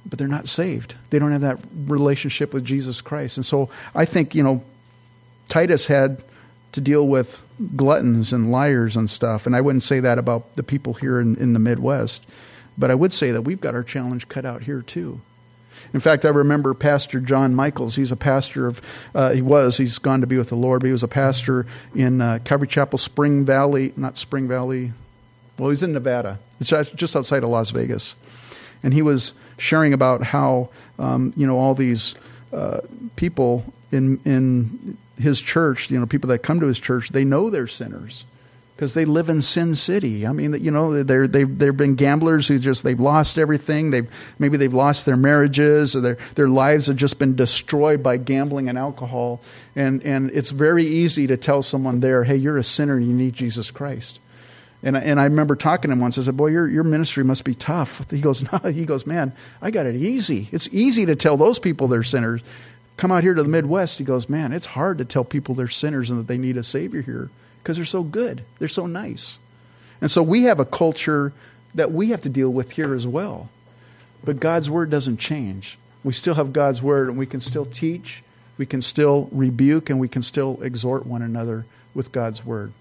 [0.07, 0.93] But they're not saved.
[1.09, 3.37] They don't have that relationship with Jesus Christ.
[3.37, 4.63] And so I think, you know,
[5.49, 6.23] Titus had
[6.73, 7.43] to deal with
[7.75, 9.47] gluttons and liars and stuff.
[9.47, 12.23] And I wouldn't say that about the people here in, in the Midwest.
[12.77, 15.21] But I would say that we've got our challenge cut out here too.
[15.93, 17.95] In fact, I remember Pastor John Michaels.
[17.95, 18.81] He's a pastor of,
[19.13, 21.67] uh, he was, he's gone to be with the Lord, but he was a pastor
[21.93, 24.93] in uh, Calvary Chapel, Spring Valley, not Spring Valley,
[25.57, 26.39] well, he's in Nevada.
[26.59, 28.15] It's just outside of Las Vegas.
[28.83, 30.69] And he was sharing about how,
[30.99, 32.15] um, you know, all these
[32.53, 32.81] uh,
[33.15, 37.49] people in, in his church, you know, people that come to his church, they know
[37.49, 38.25] they're sinners
[38.75, 40.27] because they live in Sin City.
[40.27, 43.91] I mean, you know, they're they've they've been gamblers who just they've lost everything.
[43.91, 44.07] They've
[44.37, 48.67] maybe they've lost their marriages, or their their lives have just been destroyed by gambling
[48.67, 49.41] and alcohol.
[49.75, 53.33] And and it's very easy to tell someone there, hey, you're a sinner, you need
[53.33, 54.19] Jesus Christ.
[54.83, 56.17] And I, and I remember talking to him once.
[56.17, 59.31] I said, "Boy, your your ministry must be tough." He goes, "No." He goes, "Man,
[59.61, 60.49] I got it easy.
[60.51, 62.41] It's easy to tell those people they're sinners."
[62.97, 63.97] Come out here to the Midwest.
[63.97, 66.63] He goes, "Man, it's hard to tell people they're sinners and that they need a
[66.63, 67.29] savior here."
[67.65, 69.39] Because they're so good, they're so nice.
[69.99, 71.33] And so we have a culture
[71.73, 73.49] that we have to deal with here as well.
[74.23, 75.79] But God's word doesn't change.
[76.03, 78.23] We still have God's word, and we can still teach,
[78.59, 82.71] we can still rebuke, and we can still exhort one another with God's word.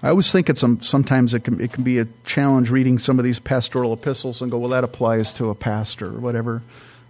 [0.00, 3.18] I always think it's some, sometimes it can, it can be a challenge reading some
[3.18, 6.62] of these pastoral epistles and go, well, that applies to a pastor or whatever.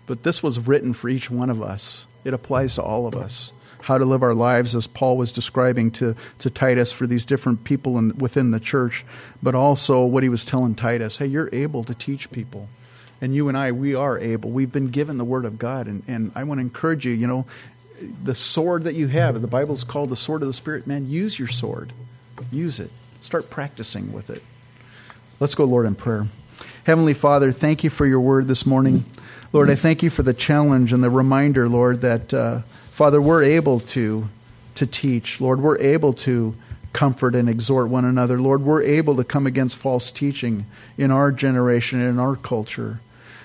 [0.07, 3.53] But this was written for each one of us, it applies to all of us
[3.83, 7.65] how to live our lives, as Paul was describing to, to Titus for these different
[7.65, 9.05] people in, within the church,
[9.43, 12.69] but also what he was telling Titus hey, you're able to teach people.
[13.21, 14.51] And you and I, we are able.
[14.51, 15.87] We've been given the Word of God.
[15.87, 17.47] And, and I want to encourage you, you know,
[18.25, 20.89] the sword that you have, the Bible is called the sword of the Spirit.
[20.89, 21.93] Man, use your sword.
[22.51, 22.91] Use it.
[23.21, 24.43] Start practicing with it.
[25.39, 26.27] Let's go, Lord, in prayer.
[26.85, 29.05] Heavenly Father, thank you for your word this morning.
[29.53, 32.63] Lord, I thank you for the challenge and the reminder, Lord, that, uh,
[33.03, 34.29] Father, we're able to,
[34.77, 35.41] to teach.
[35.41, 36.55] Lord, we're able to
[36.93, 38.41] comfort and exhort one another.
[38.41, 43.01] Lord, we're able to come against false teaching in our generation and in our culture.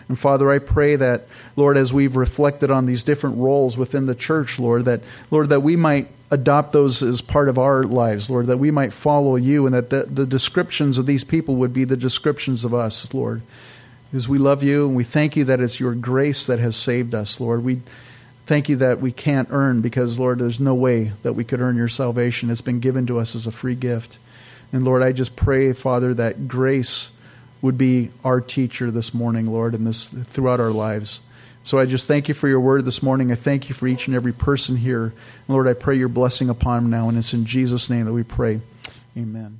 [0.09, 4.13] And Father, I pray that, Lord, as we've reflected on these different roles within the
[4.13, 5.01] church, Lord, that,
[5.31, 8.93] Lord, that we might adopt those as part of our lives, Lord, that we might
[8.93, 12.75] follow you and that the, the descriptions of these people would be the descriptions of
[12.75, 13.41] us, Lord.
[14.11, 17.15] Because we love you and we thank you that it's your grace that has saved
[17.15, 17.63] us, Lord.
[17.63, 17.81] We
[18.47, 21.75] thank you that we can't earn because, Lord, there's no way that we could earn
[21.75, 22.49] your salvation.
[22.49, 24.17] It's been given to us as a free gift.
[24.71, 27.11] And Lord, I just pray, Father, that grace
[27.61, 31.21] would be our teacher this morning, Lord, and this throughout our lives.
[31.63, 33.31] So I just thank you for your word this morning.
[33.31, 35.13] I thank you for each and every person here.
[35.49, 38.23] Lord, I pray your blessing upon them now, and it's in Jesus' name that we
[38.23, 38.61] pray.
[39.17, 39.59] Amen.